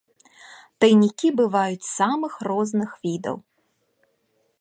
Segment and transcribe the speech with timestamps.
[0.85, 3.37] Тайнікі бываюць самых розных відаў.